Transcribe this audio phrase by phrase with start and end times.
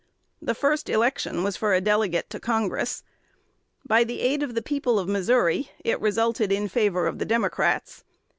[0.41, 3.03] The first election was for a delegate to Congress.
[3.85, 8.03] By the aid of the people of Missouri, it resulted in favor of the Democrats.